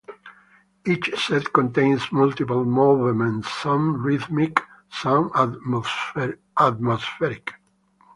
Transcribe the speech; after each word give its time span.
Each 0.83 1.13
set 1.27 1.53
contains 1.53 2.11
multiple 2.11 2.65
movements, 2.65 3.51
some 3.53 4.01
rhythmic, 4.01 4.59
some 4.89 5.29
atmospheric. 5.35 7.53